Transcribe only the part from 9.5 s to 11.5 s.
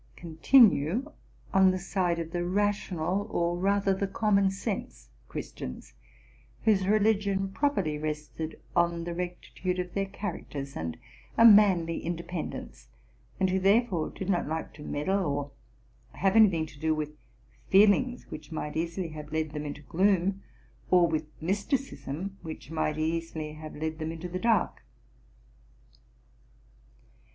tude of their characters, and a